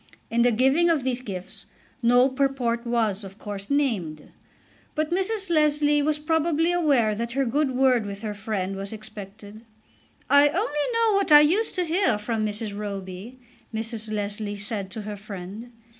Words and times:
In 0.31 0.41
the 0.41 0.49
giving 0.51 0.89
of 0.89 1.03
these 1.03 1.21
gifts 1.21 1.67
no 2.01 2.27
purport 2.27 2.87
was, 2.87 3.23
of 3.23 3.37
course, 3.37 3.69
named, 3.69 4.31
but 4.95 5.11
Mrs. 5.11 5.51
Leslie 5.51 6.01
was 6.01 6.17
probably 6.17 6.71
aware 6.71 7.13
that 7.13 7.33
her 7.33 7.45
good 7.45 7.69
word 7.75 8.07
with 8.07 8.23
her 8.23 8.33
friend 8.33 8.75
was 8.75 8.91
expected. 8.91 9.61
"I 10.27 10.49
only 10.49 10.87
know 10.93 11.13
what 11.13 11.31
I 11.31 11.41
used 11.41 11.75
to 11.75 11.85
hear 11.85 12.17
from 12.17 12.43
Mrs. 12.43 12.75
Roby," 12.75 13.37
Mrs. 13.71 14.11
Leslie 14.11 14.55
said 14.55 14.89
to 14.89 15.01
her 15.03 15.15
friend. 15.15 15.71